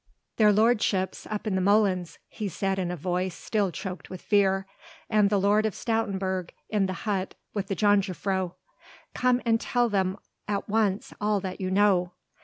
"Their 0.37 0.51
lordships 0.51 1.27
up 1.27 1.45
in 1.45 1.53
the 1.53 1.61
molens," 1.61 2.17
he 2.27 2.49
said 2.49 2.79
in 2.79 2.89
a 2.89 2.95
voice 2.95 3.35
still 3.35 3.71
choked 3.71 4.09
with 4.09 4.19
fear, 4.19 4.65
"and 5.11 5.29
the 5.29 5.39
Lord 5.39 5.63
of 5.63 5.75
Stoutenburg 5.75 6.49
in 6.69 6.87
the 6.87 6.93
hut 7.05 7.35
with 7.53 7.67
the 7.67 7.75
jongejuffrouw.... 7.75 8.55
Come 9.13 9.41
and 9.45 9.61
tell 9.61 9.89
them 9.89 10.17
at 10.47 10.67
once 10.67 11.13
all 11.21 11.39
that 11.41 11.61
you 11.61 11.69
know." 11.69 12.13